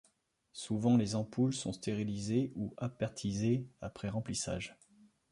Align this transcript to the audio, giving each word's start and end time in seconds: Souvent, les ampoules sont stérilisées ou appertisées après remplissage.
Souvent, 0.53 0.97
les 0.97 1.13
ampoules 1.13 1.53
sont 1.53 1.73
stérilisées 1.73 2.51
ou 2.55 2.73
appertisées 2.77 3.67
après 3.81 4.09
remplissage. 4.09 4.75